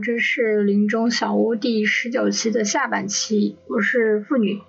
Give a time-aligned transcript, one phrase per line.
[0.00, 4.60] 这是林中小屋第十九期的下半期，我是妇女。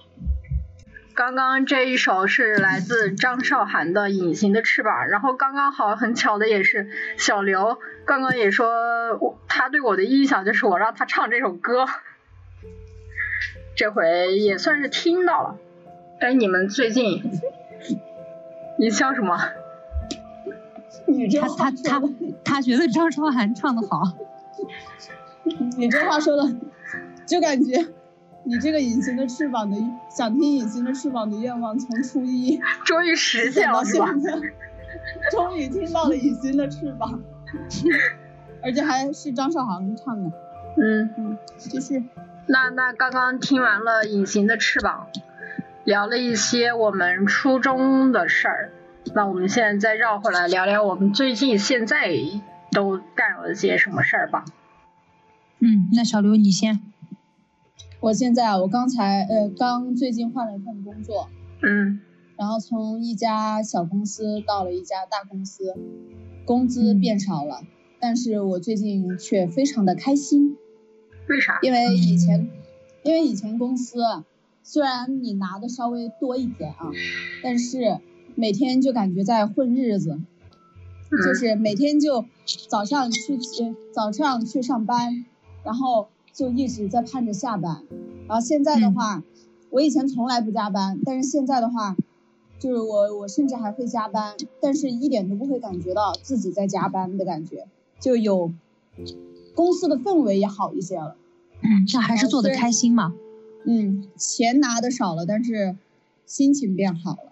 [1.13, 11.85] 刚刚这一首是来自张韶涵的《隐形的翅膀》，然后刚刚好很巧的也是小刘刚刚也说，我他对我的印象就是我让他唱这首歌，
[13.75, 15.57] 这回也算是听到了。
[16.19, 17.23] 哎，你们最近
[18.77, 19.37] 你笑什么？
[21.39, 22.01] 他他他
[22.43, 24.17] 他觉得张韶涵唱的好。
[25.77, 26.55] 你这话说的，
[27.25, 27.85] 就感觉
[28.43, 29.77] 你这个隐形的翅膀的
[30.09, 34.07] 想听隐形的翅膀的愿望，从初一 终于实现了，是吧？
[35.31, 37.21] 终于听到了隐形的翅膀，
[38.63, 40.31] 而且还是张韶涵唱的。
[40.77, 42.03] 嗯嗯，继续
[42.47, 45.07] 那那刚刚听完了隐形的翅膀，
[45.83, 48.71] 聊了一些我们初中的事儿，
[49.13, 52.09] 那我们现在再绕回来聊聊我们最近现在
[52.75, 54.45] 都干了些什么事儿吧。
[55.59, 56.81] 嗯，那小刘你先。
[58.01, 61.29] 我现在啊，我刚才呃刚最近换了一份工作，
[61.63, 62.01] 嗯，
[62.37, 65.73] 然后从一家小公司到了一家大公司，
[66.45, 67.63] 工资变少了，
[67.99, 70.55] 但是我最近却非常的开心。
[71.27, 71.57] 为啥？
[71.63, 72.47] 因为以前，
[73.03, 74.03] 因为以前公司
[74.61, 76.91] 虽然你拿的稍微多一点啊，
[77.41, 77.99] 但是
[78.35, 80.19] 每天就感觉在混日子，
[81.17, 82.25] 就是每天就
[82.67, 83.37] 早上去
[83.93, 85.25] 早上去上班。
[85.63, 87.81] 然后就一直在盼着下班，
[88.27, 89.23] 然后现在的话，
[89.71, 91.95] 我以前从来不加班，但是现在的话，
[92.59, 97.67] 就是我我甚至还会加班，但是一点都不会感觉到自己在加班的感觉，
[97.99, 98.53] 就有
[99.55, 101.15] 公司的氛围也好一些了。
[101.61, 103.15] 嗯，那还是做的开心嘛。
[103.65, 105.75] 嗯，钱拿的少了，但是
[106.27, 107.31] 心情变好了。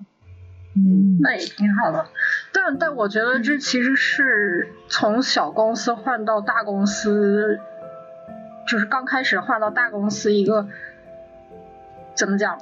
[0.75, 2.07] 嗯，那也挺好的。
[2.51, 7.59] 但但我觉得这其实是从小公司换到大公司。
[8.65, 10.67] 就是刚开始换到大公司，一个
[12.15, 12.59] 怎么讲，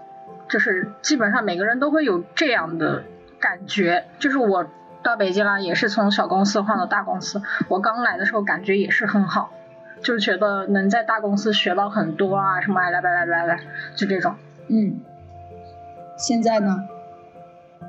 [0.49, 3.03] 就是基本上每个人都会有这样的
[3.39, 4.05] 感觉。
[4.17, 4.65] 就是我
[5.03, 7.43] 到北京了，也是从小公司换到大公司。
[7.67, 9.53] 我刚来的时候感觉也是很好，
[10.01, 13.59] 就是觉得能在大公司学到很多啊，什么来来来来来，
[13.95, 14.35] 就这种。
[14.69, 15.01] 嗯。
[16.17, 16.77] 现在呢？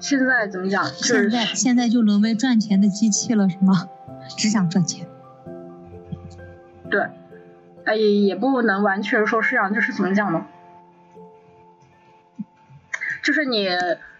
[0.03, 0.85] 现在怎么讲？
[0.85, 3.89] 现在现在就沦为赚钱的机器了，是吗？
[4.37, 5.09] 只想赚钱。
[6.91, 7.07] 对。
[7.85, 10.47] 哎，也不能完全说是这样，就是怎么讲呢？
[13.25, 13.69] 就是你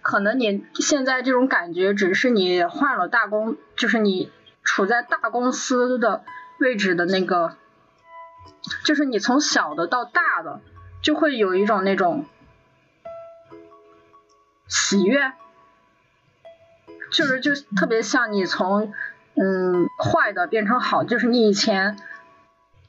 [0.00, 4.31] 可能你现在这种感觉，只是你换了大公，就是你
[4.65, 6.25] 处在大公司的
[6.59, 7.56] 位置的那个，
[8.84, 10.60] 就是你从小的到大的，
[11.03, 12.25] 就会有一种那种
[14.66, 15.32] 喜悦，
[17.12, 18.92] 就是就特别像你从
[19.34, 21.96] 嗯坏的变成好，就是你以前。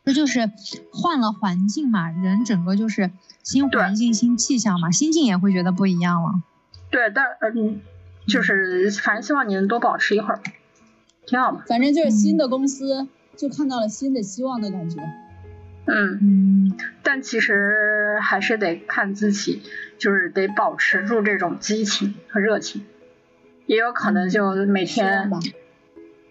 [0.05, 0.51] 这就是
[0.91, 3.11] 换了环境嘛，人整个就是
[3.41, 6.41] 新环境、新气象嘛，心境也会觉得不一样了。
[6.89, 7.25] 对，但
[7.55, 7.79] 嗯，
[8.27, 10.41] 就是反正希望你能多保持一会儿，
[11.25, 11.63] 挺好的。
[11.67, 13.07] 反正就是新的公司，
[13.37, 15.01] 就看到了新的希望的感觉。
[15.85, 19.61] 嗯嗯，但其实还是得看自己，
[19.97, 22.85] 就是得保持住这种激情和热情，
[23.65, 25.29] 也有可能就每天。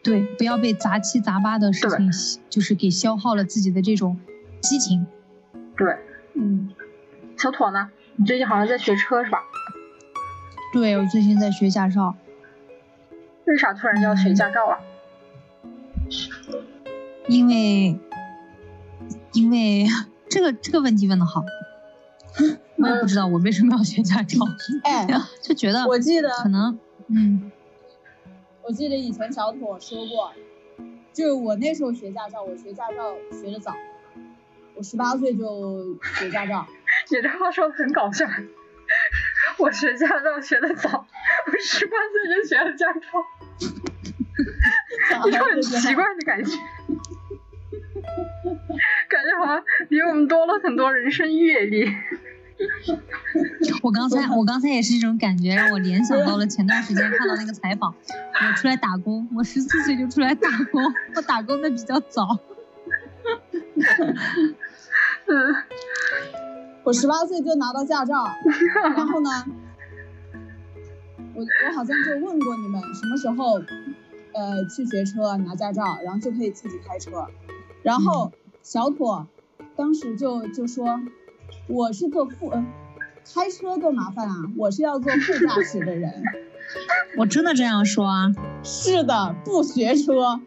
[0.03, 2.10] 对，不要被杂七杂八的事情，
[2.50, 4.19] 就是给消耗了自己的这种
[4.60, 5.06] 激情。
[5.76, 5.97] 对，
[6.34, 6.71] 嗯，
[7.38, 7.91] 小妥呢？
[8.16, 9.38] 你最近好像在学车是吧？
[10.72, 12.16] 对，我最近在学驾照。
[13.44, 14.78] 为啥突然要学驾照啊？
[17.28, 17.98] 因为，
[19.33, 19.86] 因为
[20.28, 21.45] 这个这个问题问的好，
[22.77, 24.39] 我也不知道我为什么要学驾照。
[24.83, 25.07] 哎，
[25.41, 26.78] 就觉得我记得可能，
[27.14, 27.50] 嗯。
[28.64, 30.32] 我记得以前小妥说过，
[31.12, 33.74] 就是我那时候学驾照，我学驾照学的早，
[34.74, 36.66] 我十八岁就学驾照。
[37.10, 38.24] 你这话说的很搞笑，
[39.59, 41.06] 我学驾照学的早，
[41.47, 43.00] 我十八岁就学了驾照，
[45.26, 46.56] 一种很奇怪的感觉，
[49.09, 51.92] 感觉好像比我们多了很多人生阅历。
[53.82, 60.82] 我刚才我刚才也是这种感觉，让我联想到了前段时间看到那个采访，我出来打工，我十四岁就出来打工，
[61.16, 62.38] 我打工的比较早。
[65.26, 65.54] 嗯，
[66.84, 68.26] 我十八岁就拿到驾照，
[68.97, 69.30] 然后呢，
[71.34, 73.54] 我我好像就问过你们什么时候，
[74.34, 77.26] 呃，去学车拿驾照，然后就可以自己开车，
[77.82, 78.30] 然后
[78.62, 79.26] 小妥
[79.74, 81.00] 当时就就说。
[81.68, 84.34] 我是做副，开车多麻烦啊！
[84.56, 86.12] 我是要做副驾驶的人。
[87.16, 88.32] 我真的这样说啊？
[88.62, 90.41] 是的，不学车，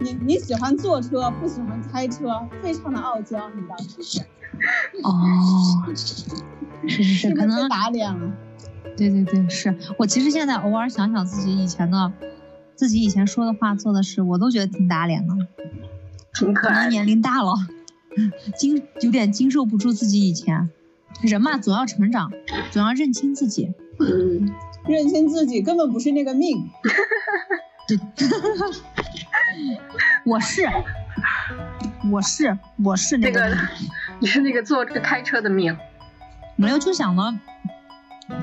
[0.00, 3.50] 你你喜欢坐车，不喜欢开车，非常的傲娇。
[3.54, 4.20] 你当时是
[5.02, 6.24] 哦，是
[6.88, 8.32] 是是，可能打脸了。
[8.96, 12.12] 对对对，是我其实现在偶尔想想自己以前的，
[12.74, 15.34] 自己以前说的话、做的事，我都觉得挺打脸的。
[16.34, 17.54] 挺可能年龄大了，
[18.58, 20.70] 经有点经受不住自己以前。
[21.22, 22.30] 人嘛，总要成长，
[22.70, 23.72] 总要认清自己。
[23.98, 24.52] 嗯，
[24.86, 26.68] 认清自己根本不是那个命。
[27.88, 27.98] 对，
[30.24, 30.68] 我是，
[32.10, 33.56] 我是，我是那个，
[34.20, 35.74] 你是那个坐着开车的命。
[36.56, 37.40] 没有，就想呢，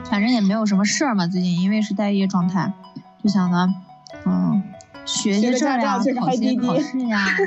[0.06, 1.28] 反正也没有什么事儿嘛。
[1.28, 2.74] 最近因为是待业状态，
[3.24, 3.68] 就想呢，
[4.26, 4.64] 嗯，
[5.06, 7.24] 学些证呀，考些考试呀。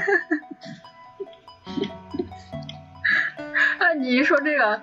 [3.87, 4.81] 啊，你一说这个。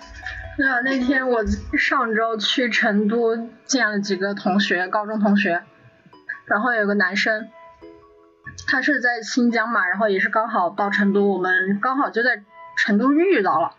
[0.57, 1.43] 那那天我
[1.77, 5.63] 上周去成都见了几个同学，高中同学，
[6.45, 7.49] 然后有个男生，
[8.67, 12.43] 他是在新疆嘛，然后也是刚好到成都，我们刚好就在
[12.77, 13.71] 成都遇到了，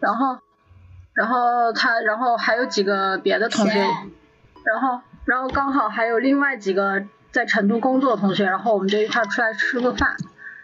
[0.00, 0.38] 然后，
[1.14, 10.14] 然后他，然后还有几个别的同学，然后，然后刚好还有另外几个在成都工作的同学，然后我们就一块出来吃个饭，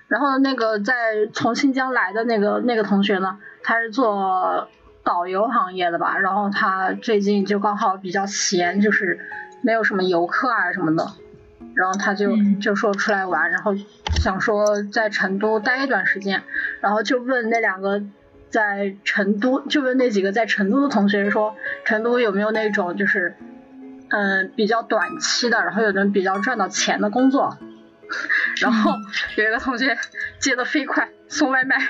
[0.09, 0.95] 然后那个在
[1.33, 3.39] 从新疆来的那个那个同学呢。
[3.67, 4.69] 他是做
[5.03, 9.19] 导游行业的吧，然后他最近就刚好比较闲，就是
[9.63, 11.07] 没有什么游客啊什么的，
[11.73, 13.75] 然后他就就说出来玩，然后
[14.21, 16.43] 想说在成都待一段时间，
[16.83, 18.03] 然后就问那两个
[18.51, 23.35] 在成都，就问那几个在成都的同学说，成都有没有那种就是
[24.11, 27.57] 嗯比较短期的，然后有能比较赚到钱的工作，
[28.61, 28.93] 然后
[29.37, 29.97] 有一个同学
[30.39, 31.77] 接的飞快，送外卖。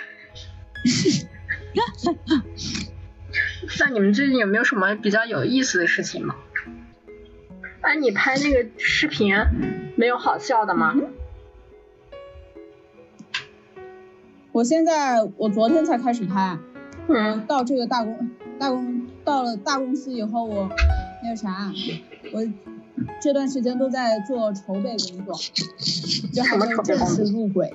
[3.81, 6.37] 那你们最近有没有什么比较有意思的事情吗？
[7.81, 9.35] 哎，你拍那个视频
[9.97, 10.95] 没有好笑的吗？
[14.53, 16.57] 我现在我昨天才开始拍，
[17.09, 20.71] 嗯，到这个大公大公到了大公司以后，我
[21.23, 21.73] 那个啥，
[22.33, 22.47] 我
[23.21, 25.35] 这段时间都在做筹备工作，
[26.33, 27.75] 就还没有正式入轨，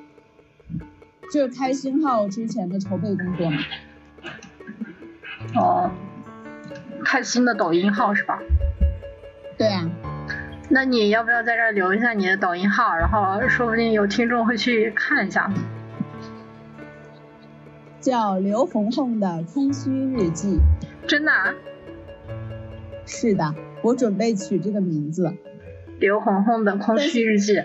[1.34, 3.58] 就是开新号之前的筹备工作嘛。
[5.56, 5.92] 哦，
[7.04, 8.40] 开新的抖音号是吧？
[9.58, 9.90] 对啊。
[10.70, 15.52] 那你要不要在这留一下你的抖音号，然后说不定有听众会去看一下。
[18.00, 20.60] 叫刘红红的空虚日记。
[21.08, 21.32] 真的？
[23.06, 25.34] 是的，我准备取这个名字。
[26.00, 27.58] 刘红红的空虚日记。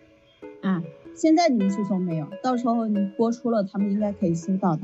[0.62, 0.82] 啊，
[1.14, 2.26] 现在你们去搜没有？
[2.42, 4.82] 到时候你播出了，他们应该可以搜到的。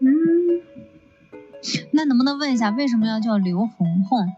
[0.00, 0.08] 嗯。
[1.92, 4.32] 那能不能问一下，为什么要叫刘红红？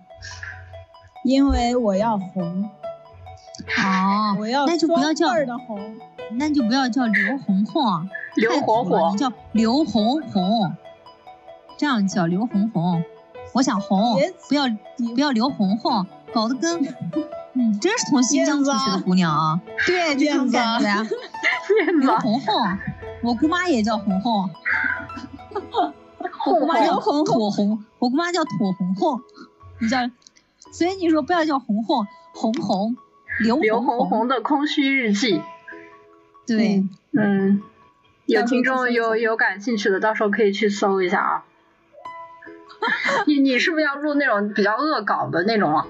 [1.25, 2.71] 因为我要红。
[3.77, 5.97] 哦，我要那就不要叫的红，
[6.39, 10.77] 那就不要叫刘红红，刘火火，你叫刘红红，
[11.77, 13.03] 这样叫刘红红。
[13.53, 14.65] 我想红，不要
[15.15, 16.85] 不要刘红红，搞得跟
[17.55, 19.61] 嗯，真是从新疆出去的姑娘啊。
[19.87, 21.07] 对，就这种感觉呀。
[22.01, 22.79] 刘红红，
[23.23, 24.49] 我姑妈也叫红红。
[26.47, 29.21] 我姑妈叫火红，我姑妈叫火红红，
[29.81, 29.99] 你叫，
[30.73, 32.97] 所以你说不要叫红红，红红，
[33.41, 35.43] 刘刘红红的空虚日记，
[36.47, 37.63] 对，嗯，
[38.27, 41.45] 有听众有有感兴趣的，到时候可以去搜一下啊。
[43.27, 45.87] 你你是不是要录那种比较恶搞的那种啊？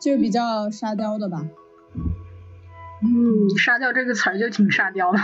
[0.00, 1.46] 就比较沙雕的吧。
[3.02, 5.18] 嗯，沙雕这个词儿就挺沙雕的。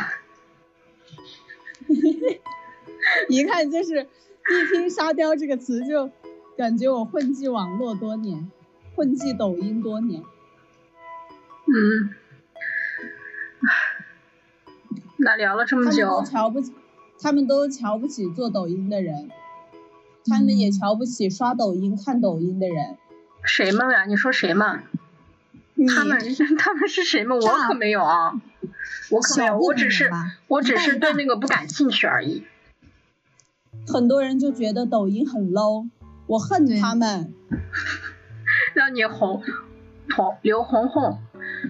[3.28, 6.10] 一看就是，一听“沙雕”这个词就
[6.56, 8.50] 感觉我混迹网络多年，
[8.94, 10.22] 混迹抖音多年。
[11.66, 12.14] 嗯，
[15.16, 16.72] 那聊了这么久，他们都瞧不起，
[17.20, 19.30] 他们都瞧不起做抖音的人，
[20.26, 22.96] 他们也瞧不起刷抖音、看抖音的人。
[23.42, 24.04] 谁们呀？
[24.04, 24.82] 你说谁们？
[25.88, 26.18] 他们
[26.58, 27.38] 他们是谁们？
[27.38, 28.32] 我可没有啊，
[29.10, 30.10] 我可没有，我只是
[30.46, 32.44] 我只是对那个不感兴趣而已。
[33.86, 35.88] 很多人就觉得抖音很 low，
[36.26, 37.32] 我恨他们。
[38.74, 39.42] 让你红
[40.14, 41.18] 红刘红红，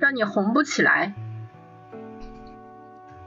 [0.00, 1.14] 让你红不起来。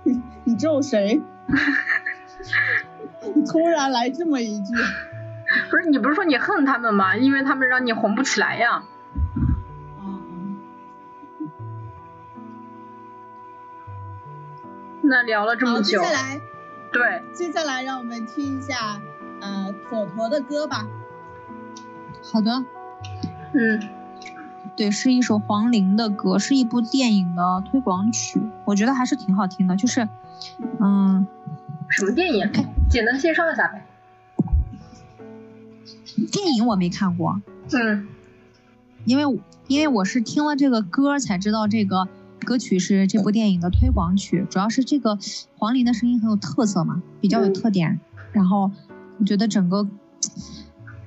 [0.04, 1.22] 你 你咒谁？
[3.36, 4.74] 你突然来这么一句。
[5.70, 7.16] 不是你不是说你恨他们吗？
[7.16, 8.84] 因为他们让你红不起来呀。
[15.06, 16.00] 那聊了这么久。
[16.00, 16.42] 接下来
[16.92, 19.02] 对，接下来让我们听一下
[19.42, 20.88] 呃妥妥的歌吧。
[22.32, 22.64] 好的，
[23.54, 23.90] 嗯，
[24.78, 29.76] 对，是一首黄龄的歌，是一部电影的推广曲，我觉得还是挺好听的。
[29.76, 30.08] 就是，
[30.80, 31.28] 嗯，
[31.90, 32.50] 什么电影？
[32.90, 33.86] 简单介绍一下呗。
[36.34, 37.42] 电影我没看过。
[37.72, 38.10] 嗯。
[39.06, 42.08] 因为因为我是听了这个歌才知道这个
[42.46, 45.18] 歌曲是这部电影的推广曲，主要是这个
[45.58, 48.00] 黄龄的声音很有特色嘛，比较有特点。
[48.32, 48.72] 然后
[49.20, 49.88] 我觉得整个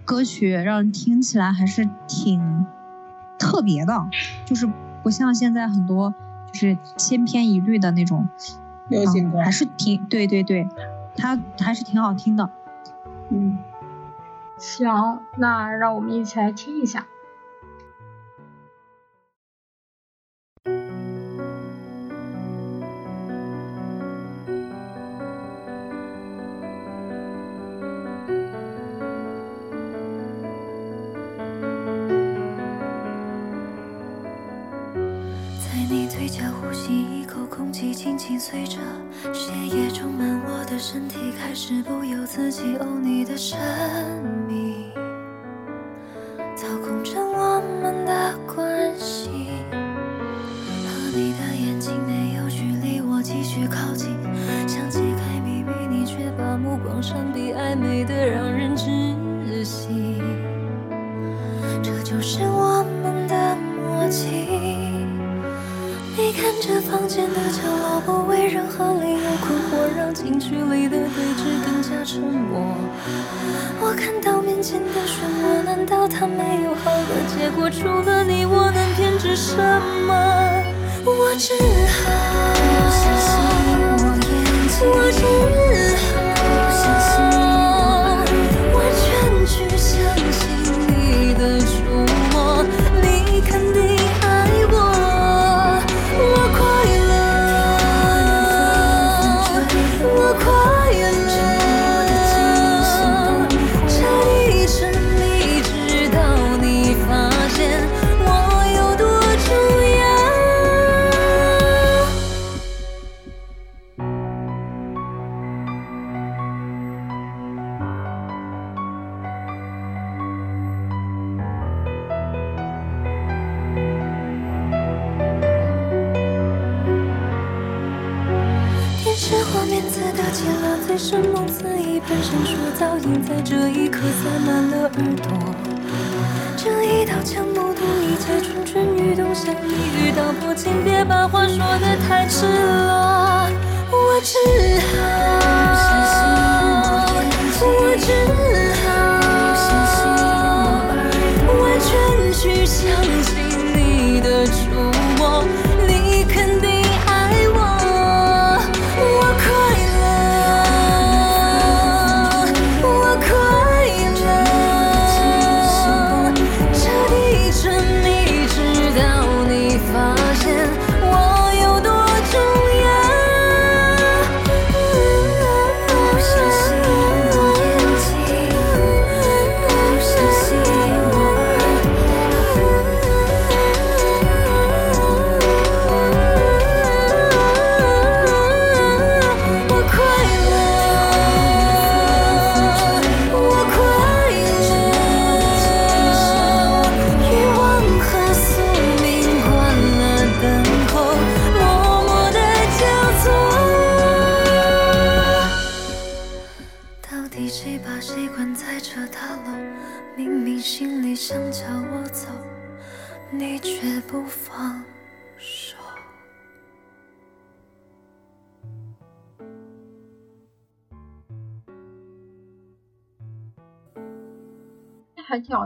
[0.05, 2.67] 歌曲让人听起来还是挺
[3.39, 4.09] 特别的，
[4.45, 4.71] 就是
[5.03, 6.15] 不像现在很多
[6.53, 8.29] 就是千篇一律的那种
[8.91, 10.69] 流行歌，还是挺对对对，
[11.17, 12.51] 它还是挺好听的。
[13.31, 13.59] 嗯，
[14.59, 17.07] 行，那让我们一起来听一下。
[35.59, 38.79] 在你嘴角呼吸一口空气，轻轻随着
[39.33, 43.57] 血液充满我的身体，开始不由自己哦，你的神
[66.67, 72.75] 这房间的角落，不为任何理由困惑，让近距离的对峙更加沉默。
[73.81, 77.71] 我看到面前的漩涡，难道它没有好的结果？
[77.71, 79.57] 除了你，我能偏执什
[80.09, 80.13] 么？
[81.05, 81.55] 我只
[82.03, 82.11] 好，
[84.83, 85.25] 我只
[86.16, 86.16] 好，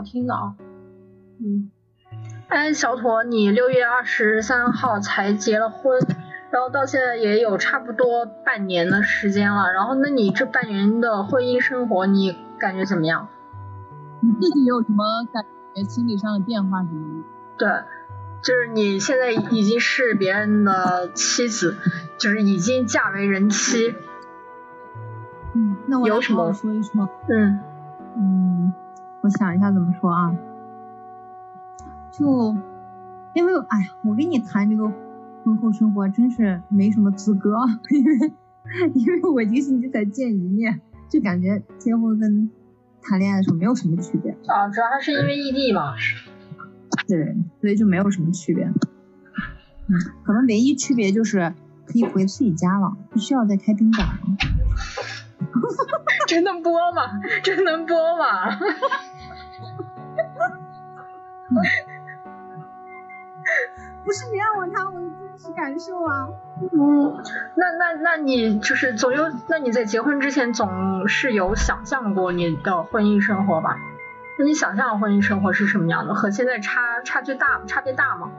[0.01, 0.55] 好听的啊，
[1.39, 1.69] 嗯，
[2.47, 6.01] 哎，小妥，你六月二十三号才结了婚，
[6.49, 13.27] 然后到现在也有差不多半年的时间了，然后那你这半年的婚姻生活，你感觉怎么样？
[14.23, 15.83] 你自己有什么感觉？
[15.83, 17.27] 心理上的变化什么的？
[17.59, 17.69] 对，
[18.41, 21.75] 就是你现在已经是别人的妻子，
[22.17, 23.93] 就是已经嫁为人妻。
[25.53, 27.07] 嗯，那我有什么说一说？
[27.29, 27.59] 嗯
[28.17, 28.73] 嗯。
[29.21, 30.35] 我想一下怎么说啊？
[32.11, 32.55] 就
[33.33, 34.91] 因为哎呀，我跟你谈这个
[35.43, 37.55] 婚后生活真是没什么资格，
[37.89, 38.33] 因为
[38.93, 42.49] 因为我一个星期才见一面，就感觉结婚跟
[43.01, 44.31] 谈恋爱的时候没有什么区别。
[44.47, 45.93] 啊，主要还是因为异地嘛。
[47.07, 48.65] 对，所以就没有什么区别。
[48.65, 51.53] 嗯，可能唯一区别就是
[51.85, 54.13] 可以回自己家了，不需要再开宾馆了。
[56.27, 57.01] 这能播吗？
[57.43, 58.49] 真能播吗？
[64.03, 66.27] 不是你让我谈我的真实感受啊。
[66.61, 67.13] 嗯，
[67.55, 73.77] 那那那你就是总有，那你在结婚之前总是有想象过你的婚姻生活吧？
[74.39, 76.15] 那你想象的婚姻生活是什么样的？
[76.15, 78.31] 和现在差差距大差别大吗？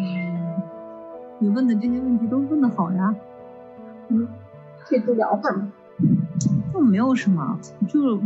[0.00, 0.62] 嗯，
[1.38, 3.14] 你问的这些问题都问的好呀。
[4.08, 4.26] 嗯，
[4.86, 5.70] 可以多聊会儿吗？
[6.72, 8.20] 就没有什么，就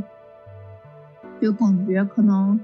[1.40, 2.60] 就感觉可能。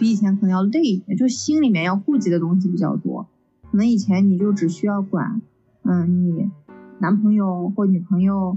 [0.00, 3.26] 比以前可能要累一点，就心里面要顾及的东西比较多。
[3.70, 5.42] 可能以前你就只需要管，
[5.82, 6.50] 嗯，你
[6.98, 8.56] 男朋友或女朋友，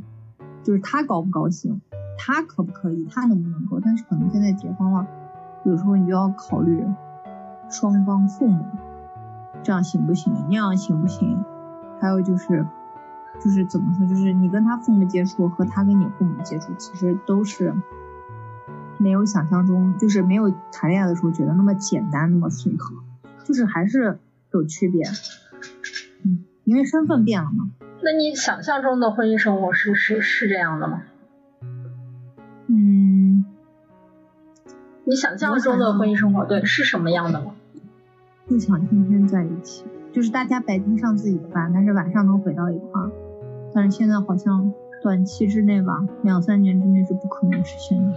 [0.63, 1.81] 就是他高不高兴，
[2.17, 3.81] 他可不可以，他能不能够。
[3.81, 5.05] 但是可能现在结婚了，
[5.65, 6.81] 有时候你就要考虑
[7.69, 8.63] 双方父母，
[9.61, 11.43] 这样行不行，那样行不行？
[11.99, 12.65] 还有就是，
[13.43, 17.73] 就是怎么说，就是你跟他父母接触和他跟你父母接触，其实都是。
[19.03, 22.95] 没有想象中，就是没有谈恋爱的时候觉得那么简单，那么随和，
[23.43, 24.17] 就是还是
[24.51, 25.03] 有区别。
[26.23, 27.69] 嗯，因为身份变了嘛。
[28.01, 31.03] 那你想象中的婚姻生活是是是这样的吗？
[32.67, 33.45] 嗯，
[35.03, 37.55] 你想象中的婚姻生活对是什么样的吗？
[38.45, 43.11] 不想天天在一起，就是大家白天上自己的班，但是晚上能回到一块儿。
[43.73, 48.13] 但是现在好像短期之内吧，两三年之内是不可能实现的。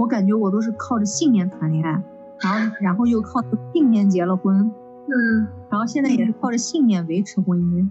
[0.00, 2.02] 我感觉我都是靠着信念谈恋爱，
[2.40, 4.72] 然后然后又靠着信念结了婚，
[5.06, 7.90] 嗯，然后现在也是靠着信念维持婚姻。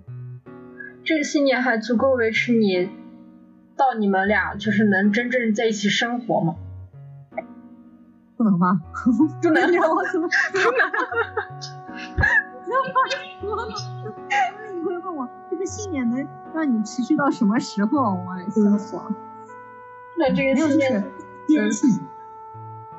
[1.04, 2.90] 这个信念还足够维持你
[3.78, 6.56] 到你们俩就是能真正在一起生活吗？
[8.36, 8.82] 不能吧？
[9.44, 10.28] 不能让我怎么？
[13.40, 13.70] 不能。
[14.76, 18.16] 你会问我这个信念能让你持续到什么时候？
[18.16, 19.16] 我笑死了。
[20.18, 21.04] 那这个信念。
[21.50, 22.00] 坚信，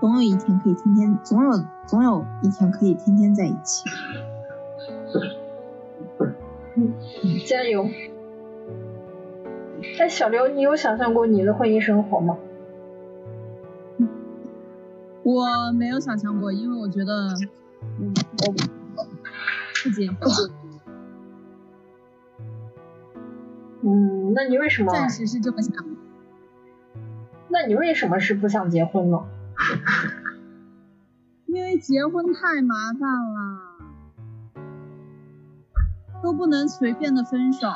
[0.01, 3.85] 总有一天可以天天，总有总有一天可以天天在一起。
[6.75, 6.93] 嗯，
[7.47, 7.89] 加油！
[9.99, 12.37] 哎，小刘，你有想象过你的婚姻生活吗？
[15.23, 17.29] 我没有想象过，因为我觉得，
[18.01, 18.53] 我
[19.85, 20.19] 不结婚。
[23.83, 24.93] 嗯，那你为什么？
[24.93, 25.73] 暂时是这么想。
[27.51, 29.19] 那你为什么是不想结婚呢？
[31.47, 33.61] 因为结婚太麻烦了，
[36.23, 37.69] 都不能随便的分手。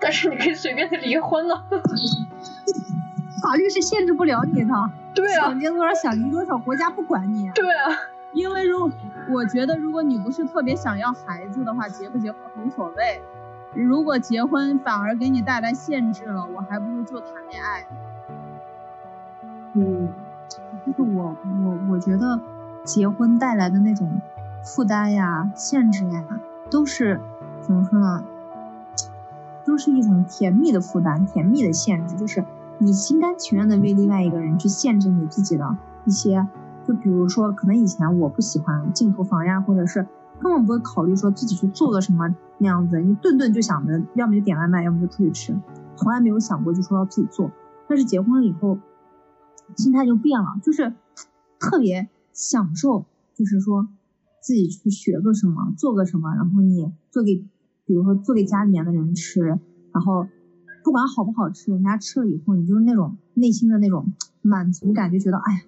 [0.00, 1.54] 但是你可以随便的离婚呢。
[3.42, 4.74] 法律是限制不了你的。
[5.14, 5.46] 对啊。
[5.46, 7.50] 想结多少想离多少，国家不管你。
[7.54, 7.90] 对啊。
[8.32, 8.90] 因为如果
[9.30, 13.20] 我觉得，如果你不是特别想要孩子的话，结不结婚无所谓。
[13.74, 17.86] 如果结婚反而给你带来限制了，我还不如就谈恋爱。
[19.74, 20.08] 嗯，
[20.84, 22.40] 就是我我我觉得
[22.84, 24.20] 结婚带来的那种
[24.64, 26.24] 负担呀、限制呀，
[26.70, 27.20] 都是
[27.60, 28.24] 怎么说呢？
[29.64, 32.16] 都是一种甜蜜的负担、甜蜜的限制。
[32.16, 32.44] 就是
[32.78, 36.48] 你心甘情愿的为另外一个人去限制你自己的一些，
[36.84, 40.08] 就比如说，可能以前我不喜欢进厨房呀，或者是
[40.40, 45.54] 根本不会考虑说自己去做个什么那样子，你顿顿就想着要么就点外卖，要么就出去吃，
[45.96, 47.50] 从来没有想过就说要自己做。
[47.88, 48.78] 但是结婚了以后。
[49.76, 50.94] 心态就变了，就是
[51.60, 53.86] 特别享受，就是说
[54.42, 57.44] 自己去学个什么，做个什么，然后你做给，
[57.86, 59.40] 比如说做给家里面的人吃，
[59.92, 60.26] 然后
[60.82, 65.60] 不管好不好吃，人家吃了以后，你就是那种内心的那种满足感，就觉得哎呀，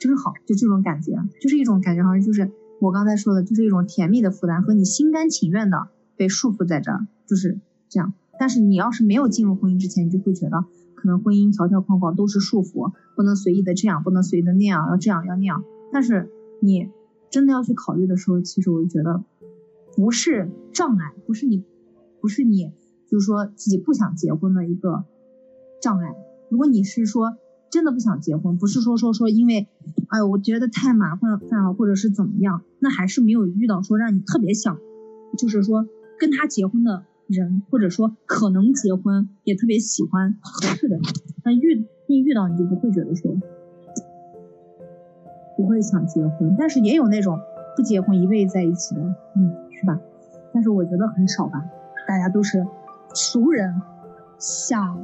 [0.00, 7.58] 真好，就这种感觉，就是一种感觉，好像就是我刚才说的，就是一种甜蜜的负担和你心甘情愿的被束缚在这儿，就是
[7.88, 8.12] 这样。
[8.38, 10.64] 但是你要是没有进入婚姻之前，你就会觉得。
[10.94, 15.62] 可能婚姻条条框框都是束缚，不能随意的这样，不能随意的那样，要这样要那样。
[15.92, 16.88] 但是你
[17.30, 19.22] 真的要去考虑的时候，其实我就觉得
[19.94, 21.62] 不是障碍，不是你，
[22.20, 22.72] 不是你，
[23.08, 25.04] 就是说自己不想结婚的一个
[25.80, 26.14] 障碍。
[26.48, 27.36] 如果你是说
[27.76, 29.68] 真的不想结婚，不是说说说因为，
[30.08, 34.78] 哎呦我觉得太麻烦了，或者是怎么样，那还是没有遇到说让你特别想，
[35.36, 35.86] 就是说
[36.18, 37.04] 跟他结婚的。
[37.28, 40.96] 人或者说可能结婚也特别喜欢合适的，
[41.44, 43.36] 那遇一遇到你就不会觉得说
[45.56, 47.40] 不会想结婚，但是也有那种
[47.76, 49.00] 不结婚一辈子在一起的，
[49.34, 49.98] 嗯，是吧？
[50.54, 51.64] 但是我觉得很少吧，
[52.06, 52.64] 大家都是
[53.12, 53.74] 熟人，
[54.38, 54.96] 想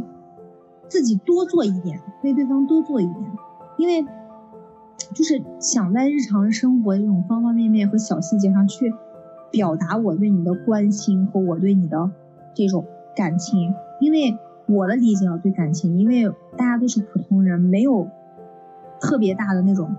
[0.92, 3.32] 自己多做一点，为对方多做一点，
[3.78, 4.06] 因为
[5.14, 8.92] 就是想在日常生活这种方方面面和小细节上去
[9.50, 12.10] 表达我对你的关心和我对你的
[12.52, 12.84] 这种
[13.16, 16.28] 感情，因为我的理解啊，对感情，因为
[16.58, 18.08] 大家都是普通人，没有
[19.00, 19.96] 特别大的那种，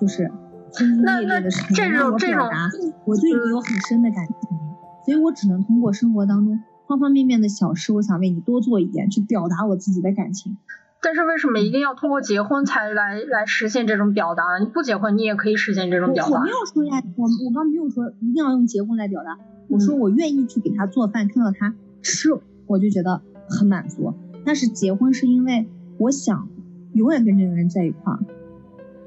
[0.00, 0.30] 就是
[0.72, 2.70] 轰轰烈烈的事情让我表达
[3.04, 4.58] 我对你有很深的感情，
[5.04, 10.56] 所以我只能通过生活当中方方面面的小事，我想为你多做一点，去表达我自己的感情。
[11.00, 14.58] 但是为什么一定要通过结婚才来来实现这种表达呢？
[14.58, 16.38] 你不结婚，你也可以实现这种表达。
[16.38, 19.38] 我没有说呀，我我刚没有说一定要用结婚来表达。
[19.68, 22.28] 我说我愿意去给他做饭，看到他吃，
[22.66, 24.12] 我就觉得很满足。
[24.44, 26.48] 但是结婚是因为我想
[26.92, 28.18] 永远跟这个人在一块儿，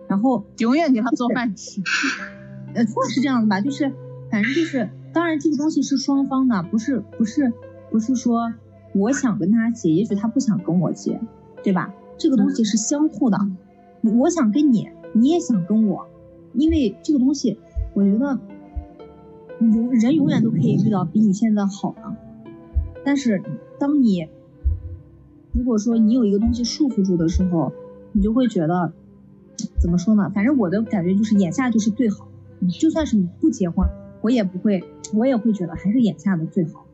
[0.07, 1.81] 然后永远给他做饭吃。
[2.73, 3.61] 呃，是这样的吧？
[3.61, 3.91] 就是
[4.31, 7.53] 反正就是，当然这个东西是双方的，不是不是
[7.93, 8.53] 不是说
[8.93, 11.21] 我想跟他结，也许他不想跟我结。
[11.63, 11.93] 对吧？
[12.17, 13.37] 这个东西是相互的，
[14.19, 16.09] 我想跟你，你也想跟我，
[16.53, 17.57] 因为这个东西，
[17.93, 18.37] 我觉得
[19.61, 22.17] 永人永远都可以遇到比你现在好的，
[23.05, 23.41] 但是
[23.79, 24.27] 当你
[25.53, 27.71] 如果说你有一个东西束缚住的时候，
[28.11, 28.91] 你就会觉得
[29.79, 30.29] 怎么说呢？
[30.35, 32.27] 反正我的感觉就是眼下就是最好，
[32.77, 33.87] 就算是你不结婚，
[34.21, 36.85] 我也不会，我也会觉得还是眼下的最好。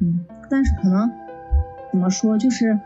[0.00, 0.24] 嗯，
[0.54, 1.10] 但是可能
[1.90, 2.78] 怎么说就是。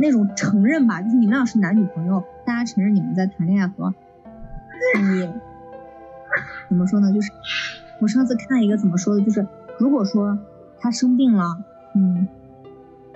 [0.00, 3.92] 那种承认吧，就是你们俩是男女朋友，大家承认你们在谈恋爱和
[4.96, 5.28] 你
[6.68, 7.12] 怎么说呢？
[7.12, 7.32] 就是
[8.00, 9.44] 我上次看一个怎么说的，就是
[9.76, 10.38] 如果说
[10.78, 11.64] 他生病了，
[11.96, 12.28] 嗯，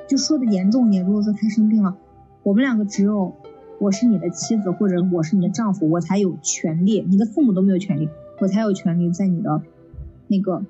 [0.09, 1.95] 就说的严重点，如果说他生病了，
[2.43, 3.37] 我们两个只有
[3.79, 8.09] 我是你的妻子或者我是你的丈夫，我才有权利，你的父母都没有权利，
[8.41, 9.63] 我才有权利在你的
[10.27, 10.65] 那个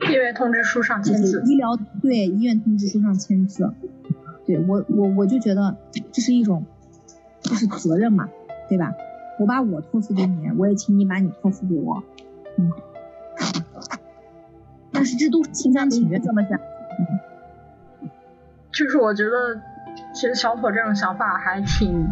[0.00, 3.72] 医院通知书上签字，医疗对医院通知书上签字。
[4.46, 5.76] 对我，我我就觉得
[6.12, 6.64] 这是一种，
[7.40, 8.28] 就是责任嘛，
[8.68, 8.92] 对吧？
[9.40, 12.02] 我把我托付给你，我也请你把你托付给我，
[12.56, 12.70] 嗯。
[14.92, 16.58] 但是这都是心甘情愿这么想。
[18.72, 19.60] 就是我觉得，
[20.14, 22.08] 其实小妥这种想法还挺，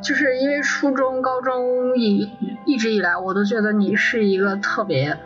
[0.00, 2.30] 就是因为初中、高中一
[2.64, 5.18] 一直以来，我都觉得你是一个特别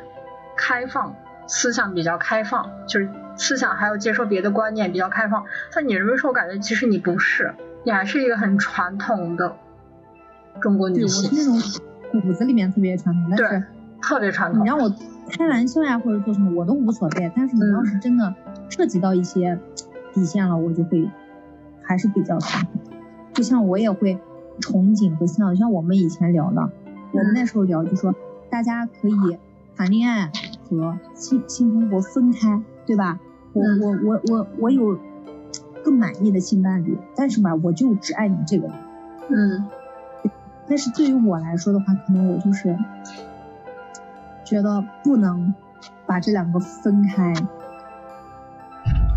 [0.56, 1.14] 开放。
[1.46, 5.44] 思想比较开放，就是思想还有接受别的观念比较开放。
[5.74, 7.54] 但你认为说，我感觉其实你不是，
[7.84, 9.56] 你还是一个很传统的
[10.60, 11.30] 中国女性。
[11.30, 13.64] 我是那种骨子里面特别传统，但是
[14.02, 14.62] 特别传统。
[14.62, 14.92] 你让我
[15.30, 17.30] 开玩笑呀，或者做什么，我都无所谓。
[17.36, 18.34] 但是你要是真的
[18.68, 19.58] 涉及到一些
[20.12, 21.08] 底线了，我就会
[21.82, 22.72] 还是比较传统。
[23.34, 24.18] 就像我也会
[24.60, 26.70] 憧憬和向往，像我们以前聊的，
[27.12, 28.14] 我们那时候聊就说
[28.50, 29.38] 大家可以
[29.76, 30.32] 谈恋爱。
[30.68, 33.18] 和性性生活分开，对吧？
[33.52, 34.98] 我我我我我有
[35.82, 38.76] 更满意的性伴侣，但是吧，我就只爱你这个人。
[39.28, 39.66] 嗯。
[40.68, 42.76] 但是对于我来说的话，可能我就是
[44.44, 45.54] 觉得不能
[46.06, 47.32] 把这两个分开。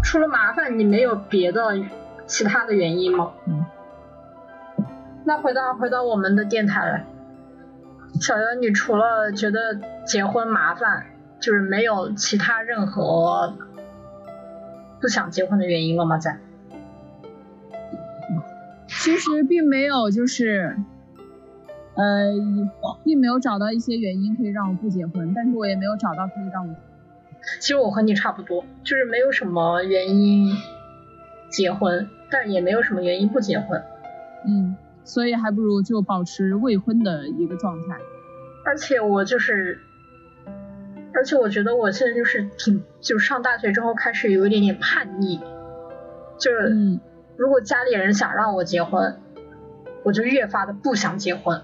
[0.04, 1.62] 除了麻烦，你没有别的
[2.28, 3.32] 其他的原因吗？
[3.46, 3.66] 嗯。
[5.26, 7.06] 那回到回到我们的电台来，
[8.22, 11.06] 小杨，你除了觉得结婚麻烦？
[11.40, 13.56] 就是没有其他任何
[15.00, 16.18] 不想结婚的原因了吗？
[16.18, 16.38] 在？
[18.88, 20.76] 其实并没有，就是
[21.96, 22.34] 呃，
[23.06, 26.76] 并没有找到一些原因可以让我不结婚，但是我也没有找到可以让我。
[27.60, 30.54] 其实我和你差不多，就是没有什么原因
[31.50, 33.82] 结婚，但也没有什么原因不结婚。
[34.46, 34.76] 嗯，
[35.06, 37.98] 所以还不如就保持未婚的一个状态。
[38.66, 39.80] 而且我就是。
[41.14, 45.40] 而且我觉得我现在就是挺，就是上大学之后开始有一点点叛逆，
[46.38, 47.00] 就是
[47.36, 49.20] 如果家里人想让我结婚，
[50.04, 51.62] 我就越发的不想结婚。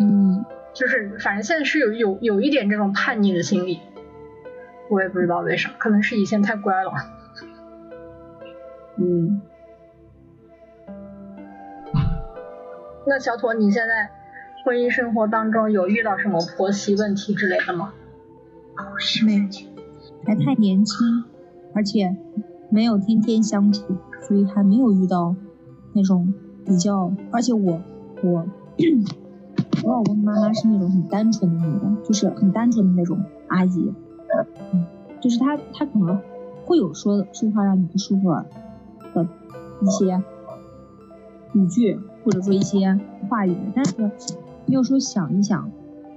[0.00, 3.80] 嗯，就是反正现在是有有有一点这种叛逆的心理，
[4.90, 6.92] 我也不知道为啥，可能是以前太乖了。
[8.98, 9.40] 嗯，
[13.06, 14.17] 那小妥你现在？
[14.68, 17.94] 婚姻生活当中有遇到什么婆媳问题之类的吗？
[19.24, 19.40] 没有，
[20.26, 21.24] 还太年轻，
[21.74, 22.14] 而且
[22.68, 25.34] 没有天天相处，所以还没有遇到
[25.94, 26.34] 那种
[26.66, 27.10] 比较。
[27.30, 27.80] 而且我
[28.22, 28.46] 我
[29.84, 33.94] 我老公妈妈是那种很单纯的女人，就是很单纯的那种阿姨，
[34.74, 34.84] 嗯，
[35.18, 36.20] 就是她她可能
[36.66, 38.30] 会有说说话让你不舒服
[39.14, 39.26] 的
[39.80, 40.22] 一些
[41.54, 43.00] 语句，或者说一些
[43.30, 44.10] 话语，但是。
[44.68, 45.70] 有时候想一想，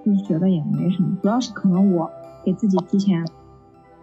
[0.06, 2.12] 就是觉得也没什么，主要是可能我
[2.44, 3.26] 给自己提前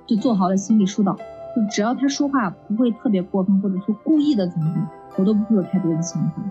[0.06, 6.42] 就做好了心理疏导，就只要他说话不会特别过分，或者说故意的怎么怎么，我都不会有太多的想法。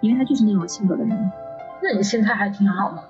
[0.00, 1.30] 因为他就是那种性格的人。
[1.82, 3.02] 那你心态还挺好的。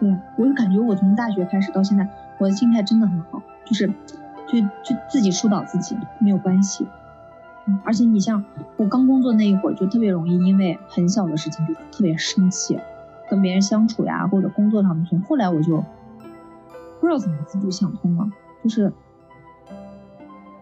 [0.00, 3.86] 对，我就感觉我从大学开始到现在，我的心态真的很好，就是
[4.48, 6.86] 就就自己疏导自己没有关系。
[7.84, 8.44] 而且你像
[8.76, 12.78] 我刚工作那一会儿，就特别容易因为很小的事情就特别生气，
[13.30, 15.84] 跟别人相处呀或者工作上的后来我就
[17.00, 18.30] 不知道怎么自己想通了，
[18.62, 18.92] 就是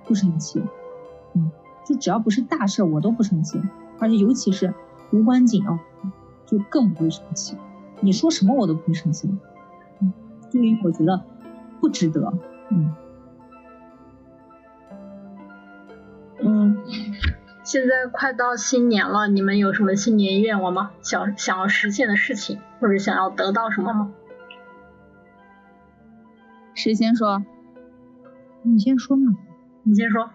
[0.06, 0.62] 不生气。
[1.34, 1.50] 嗯，
[1.86, 3.60] 就只要不是大事我都不生气，
[3.98, 4.72] 而且尤其是
[5.12, 5.78] 无关紧要，
[6.46, 7.56] 就更不会生气。
[8.00, 9.28] 你说什么我都不会生气，
[10.00, 10.12] 嗯，
[10.50, 11.22] 就因为我觉得
[11.80, 12.32] 不值得，
[12.68, 12.94] 嗯，
[17.64, 20.92] 现在快到新年了，你们有什么新年愿望吗？
[21.02, 24.12] 想想要实现的事情，或者想要得到什么吗？
[26.74, 27.44] 谁先说？
[28.62, 29.36] 你先说嘛，
[29.82, 30.30] 你先说。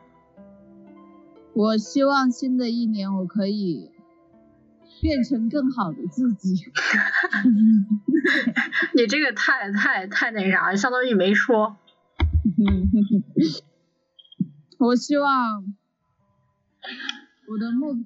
[1.54, 3.92] 我希望新的一年我可以。
[5.00, 6.56] 变成更好的自己。
[8.96, 11.78] 你这个太太太那啥，相当于没说。
[14.80, 15.76] 我希望
[17.50, 18.04] 我的目，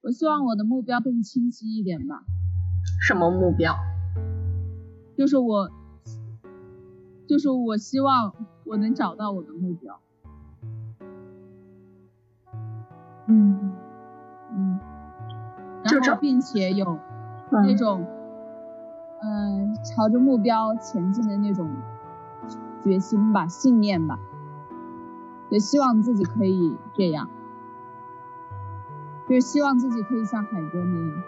[0.00, 2.24] 我希望我的目标更清晰一点吧。
[3.06, 3.74] 什么目标？
[5.14, 5.70] 就是我，
[7.26, 8.32] 就是我希望
[8.64, 10.00] 我能找到我的目标。
[13.26, 13.72] 嗯
[14.52, 14.80] 嗯。
[15.84, 16.98] 然后，并且有
[17.50, 18.06] 那种，
[19.22, 21.70] 嗯，朝着目标前进的那种
[22.82, 24.18] 决心吧，信念吧，
[25.50, 27.28] 也希望自己可以这样，
[29.28, 31.22] 就是希望自己可以像海哥那样。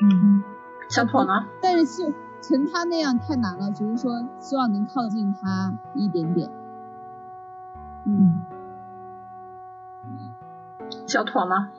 [0.00, 0.42] 嗯，
[0.88, 1.46] 小妥呢？
[1.62, 6.50] 但是就成他那样太难了，只是说希望能靠近他一点点。
[8.04, 8.42] 嗯。
[11.06, 11.70] 小妥呢？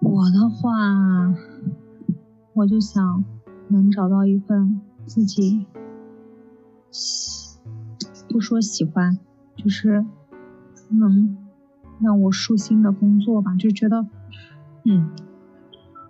[0.00, 0.70] 我的话，
[2.54, 3.24] 我就想
[3.68, 5.66] 能找到一份自己
[6.90, 7.58] 喜，
[8.28, 9.18] 不说喜欢，
[9.56, 10.04] 就是
[10.98, 11.36] 能
[12.00, 14.06] 让我舒心的工作吧，就觉得，
[14.84, 15.10] 嗯，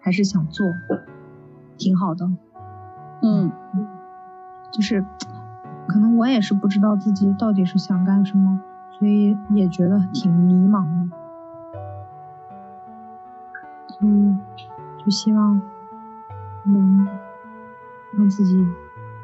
[0.00, 0.74] 还是想做，
[1.76, 2.30] 挺好的。
[3.22, 3.50] 嗯，
[4.72, 5.04] 就是
[5.86, 8.60] 可能我也是不知道自己到底是想干什么。
[8.96, 11.16] 所以也觉得挺迷茫的，
[13.88, 14.36] 所以
[15.04, 15.60] 就希望
[16.64, 17.08] 能
[18.16, 18.64] 让自己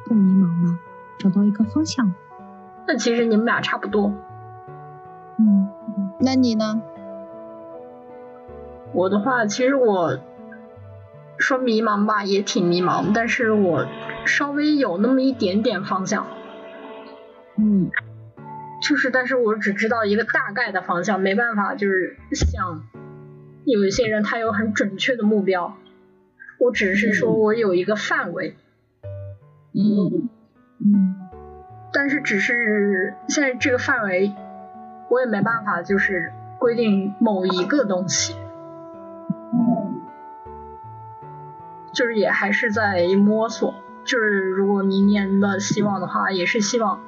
[0.05, 0.77] 不迷茫吧，
[1.19, 2.13] 找到一个方向。
[2.85, 4.13] 那其实你们俩差不多。
[5.41, 5.69] 嗯，
[6.21, 6.83] 那你呢？
[8.93, 10.19] 我的话，其实我
[11.39, 13.87] 说迷茫吧，也挺迷茫，但是我
[14.27, 16.27] 稍微有那么一点点方向。
[17.57, 17.91] 嗯。
[18.83, 22.83] 就是，但是我只知道一个大概的方向，没办法，就是像
[23.65, 25.77] 有一些人他有很准确的目标，
[26.59, 28.57] 我只是说我有一个范围，
[29.75, 30.31] 嗯
[30.79, 31.15] 嗯，
[31.93, 34.33] 但是只是现在这个范围，
[35.11, 38.35] 我也没办法，就是规定某一个东西，
[41.93, 43.75] 就是也还是在摸索，
[44.07, 47.03] 就是如果明年的希望的话，也是希望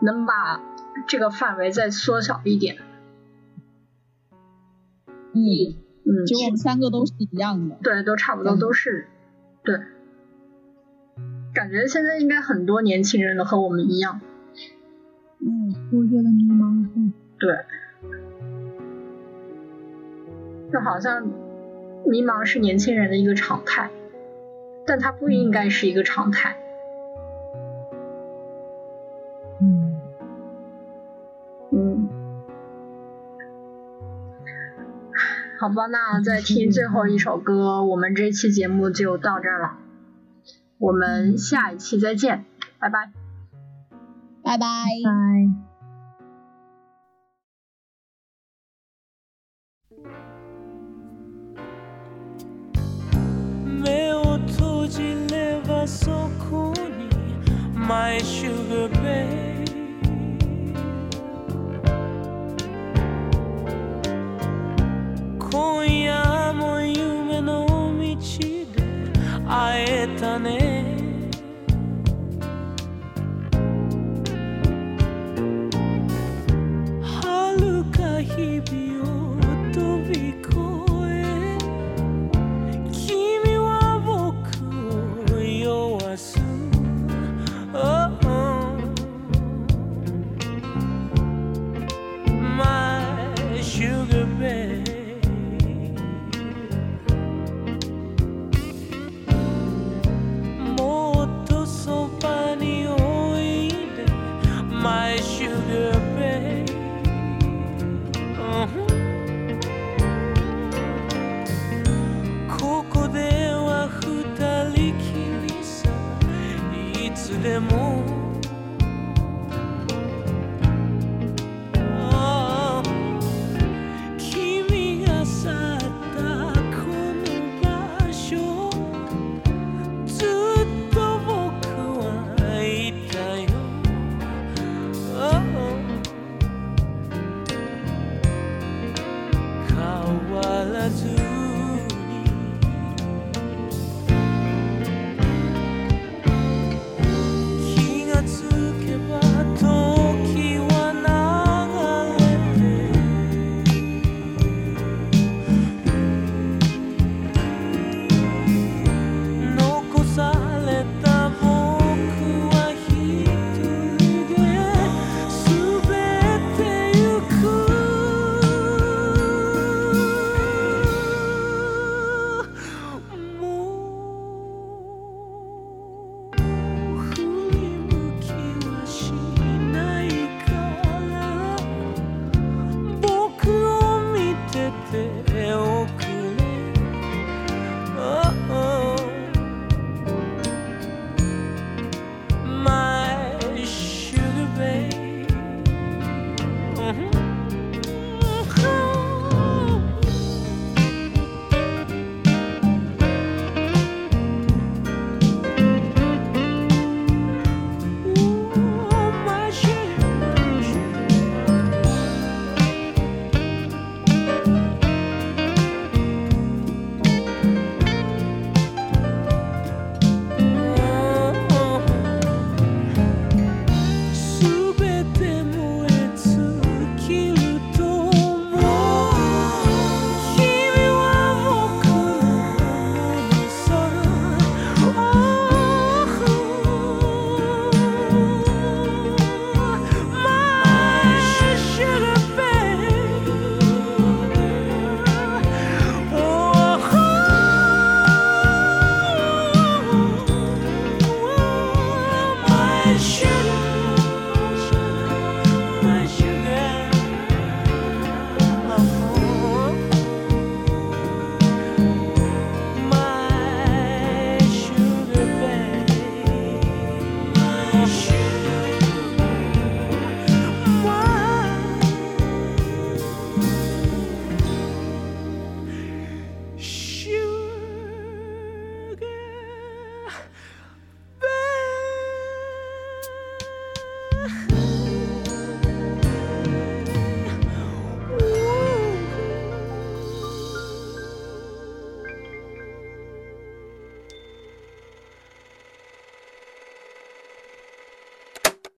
[0.00, 0.60] 能把。
[1.08, 2.76] 这个范围再缩小一点。
[5.32, 5.42] 嗯
[6.04, 7.76] 嗯，就我们三个都是一样的。
[7.82, 9.08] 对，都差不多，都是
[9.64, 9.80] 对。
[11.52, 14.20] 感觉现在应该很多年轻人都和我们一样。
[15.40, 17.12] 嗯，我觉得迷茫。
[17.38, 17.56] 对。
[20.72, 21.26] 就好像
[22.04, 23.90] 迷茫是年轻人的一个常态，
[24.86, 26.56] 但它不应该是一个常态。
[29.60, 30.00] 嗯
[35.58, 39.78] 好吧，那再听最后一首歌，我们这期节目就到这儿了，
[40.78, 42.44] 我们下一期再见，
[42.78, 43.12] 拜拜，
[44.42, 45.73] 拜拜拜。
[50.02, 50.33] 会え